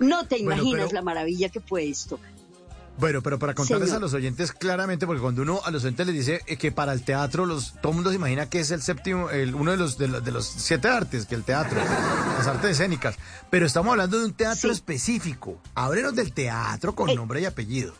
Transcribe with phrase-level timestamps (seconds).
[0.00, 2.18] No te Bueno, imaginas pero- la maravilla que fue esto.
[2.98, 3.98] Bueno, pero para contarles Señor.
[3.98, 6.94] a los oyentes claramente, porque cuando uno a los oyentes les dice eh, que para
[6.94, 9.76] el teatro, los, todo el mundo se imagina que es el séptimo, el, uno de
[9.76, 11.76] los, de, los, de los siete artes, que el teatro,
[12.38, 13.16] las artes escénicas.
[13.50, 14.74] Pero estamos hablando de un teatro Sí.
[14.74, 15.60] específico.
[15.74, 17.92] Háblenos del teatro con Eh, nombre y apellido.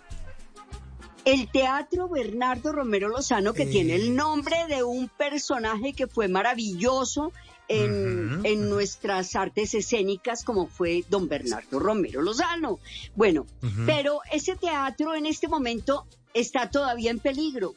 [1.27, 3.67] El Teatro Bernardo Romero Lozano, que Eh.
[3.67, 7.33] tiene el nombre de un personaje que fue maravilloso
[7.69, 12.79] en, en nuestras artes escénicas, como fue don Bernardo Romero Lozano.
[13.17, 13.45] Bueno,
[13.87, 17.75] pero ese teatro en este momento está todavía en peligro,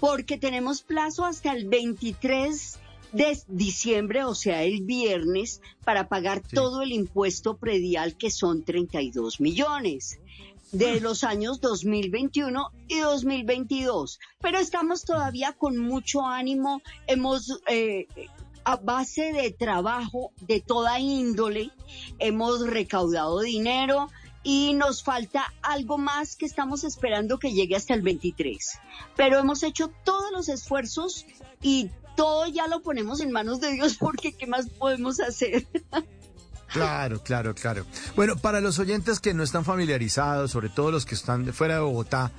[0.00, 2.78] porque tenemos plazo hasta el 23
[3.12, 6.56] de diciembre, o sea, el viernes, para pagar Sí.
[6.56, 10.18] todo el impuesto predial, que son 32 millones
[10.72, 14.20] de los años 2021 y 2022.
[14.40, 16.82] Pero estamos todavía con mucho ánimo.
[17.06, 18.06] Hemos, eh,
[18.64, 21.70] a base de trabajo de toda índole,
[22.18, 24.08] hemos recaudado dinero
[24.42, 28.78] y nos falta algo más que estamos esperando que llegue hasta el 23.
[29.16, 31.26] Pero hemos hecho todos los esfuerzos
[31.62, 35.66] y todo ya lo ponemos en manos de Dios porque ¿qué más podemos hacer?
[36.78, 37.84] Claro, claro, claro.
[38.16, 41.80] Bueno, para los oyentes que no están familiarizados, sobre todo los que están fuera de
[41.80, 42.32] Bogotá,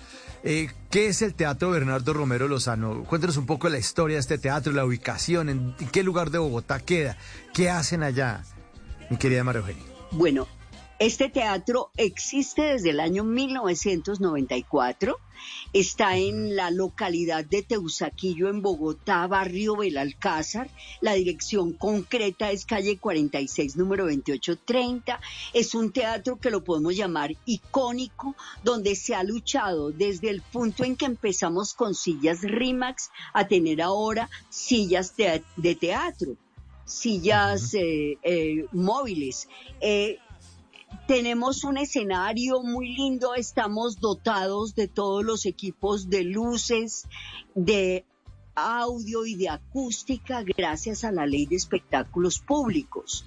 [0.44, 3.04] eh, ¿qué es el Teatro Bernardo Romero Lozano?
[3.04, 6.38] Cuéntanos un poco la historia de este teatro, la ubicación, en, en qué lugar de
[6.38, 7.18] Bogotá queda,
[7.54, 8.44] qué hacen allá,
[9.10, 9.86] mi querida María Eugenia.
[10.12, 10.48] Bueno,
[11.00, 15.18] este teatro existe desde el año 1994.
[15.72, 20.70] Está en la localidad de Teusaquillo, en Bogotá, barrio Belalcázar.
[21.00, 25.22] La dirección concreta es calle 46, número 2830.
[25.54, 28.36] Es un teatro que lo podemos llamar icónico,
[28.66, 33.82] donde se ha luchado desde el punto en que empezamos con sillas RIMAX a tener
[33.82, 36.36] ahora sillas de, de teatro,
[36.84, 39.48] sillas eh, eh, móviles.
[39.80, 40.20] Eh,
[41.08, 47.08] tenemos un escenario muy lindo, estamos dotados de todos los equipos de luces,
[47.56, 48.06] de
[48.56, 53.24] audio y de acústica gracias a la ley de espectáculos públicos.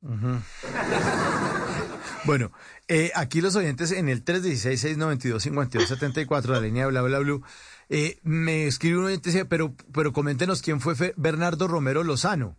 [2.25, 2.51] Bueno,
[2.88, 7.39] eh, aquí los oyentes en el 316-692-5274, la línea bla bla bla,
[7.90, 12.04] eh, me escribe un oyente y dice, pero, pero coméntenos quién fue Fe- Bernardo Romero
[12.04, 12.58] Lozano,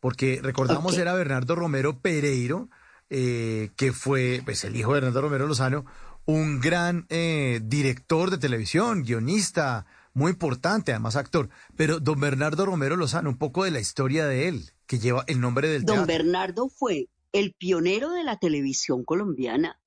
[0.00, 0.98] porque recordamos Ok.
[1.00, 2.68] era Bernardo Romero Pereiro,
[3.10, 5.84] eh, que fue pues, el hijo de Bernardo Romero Lozano,
[6.24, 11.48] un gran eh, director de televisión, guionista, muy importante, además actor.
[11.76, 15.40] Pero don Bernardo Romero Lozano, un poco de la historia de él, que lleva el
[15.40, 16.06] nombre del Don teatro.
[16.14, 19.80] Bernardo fue el pionero de la televisión colombiana.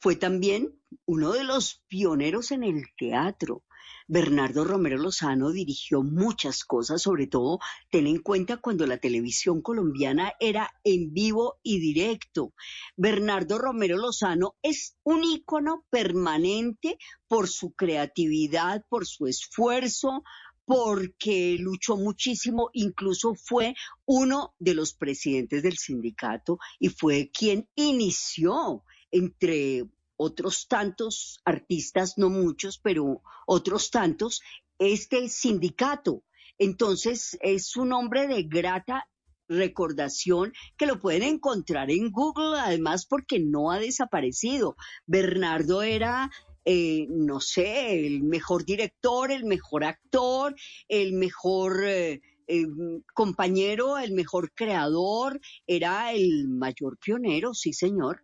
[0.00, 0.70] Fue también
[1.04, 3.62] uno de los pioneros en el teatro.
[4.06, 7.58] Bernardo Romero Lozano dirigió muchas cosas, sobre todo
[7.90, 12.54] ten en cuenta cuando la televisión colombiana era en vivo y directo.
[12.96, 16.98] Bernardo Romero Lozano es un ícono permanente
[17.28, 20.22] por su creatividad, por su esfuerzo,
[20.64, 23.74] porque luchó muchísimo, incluso fue
[24.04, 29.88] uno de los presidentes del sindicato y fue quien inició entre
[30.18, 34.42] otros tantos artistas, no muchos, pero otros tantos,
[34.78, 36.24] este sindicato.
[36.58, 39.08] Entonces es un hombre de grata
[39.48, 44.76] recordación que lo pueden encontrar en Google, además porque no ha desaparecido.
[45.06, 46.30] Bernardo era,
[46.64, 50.54] eh, no sé, el mejor director, el mejor actor,
[50.88, 51.84] el mejor...
[51.84, 52.20] Eh,
[52.50, 52.64] eh,
[53.12, 58.22] compañero, el mejor creador, era el mayor pionero, sí señor.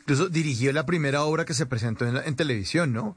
[0.00, 3.16] Incluso dirigió la primera obra que se presentó en, la, en televisión, ¿no?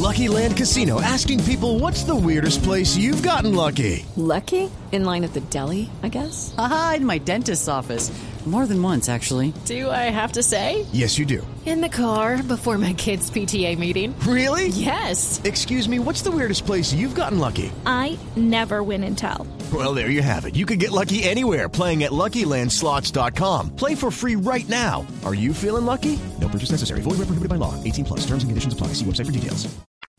[0.00, 4.06] Lucky Land Casino asking people what's the weirdest place you've gotten lucky.
[4.16, 4.70] Lucky?
[4.92, 6.54] In line at the deli, I guess?
[6.56, 8.10] Aha, in my dentist's office.
[8.46, 9.52] More than once, actually.
[9.66, 10.86] Do I have to say?
[10.90, 11.46] Yes, you do.
[11.66, 14.14] In the car before my kids' PTA meeting.
[14.20, 14.68] Really?
[14.68, 15.42] Yes.
[15.44, 17.70] Excuse me, what's the weirdest place you've gotten lucky?
[17.84, 19.46] I never win and tell.
[19.70, 20.56] Well, there you have it.
[20.56, 23.76] You can get lucky anywhere playing at LuckyLandSlots.com.
[23.76, 25.06] Play for free right now.
[25.26, 26.18] Are you feeling lucky?
[26.40, 27.02] No purchase necessary.
[27.02, 27.74] Void where prohibited by law.
[27.84, 28.20] 18 plus.
[28.20, 28.94] Terms and conditions apply.
[28.94, 29.68] See website for details.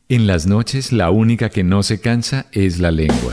[0.08, 3.32] En las noches, la única que no se cansa es la lengua.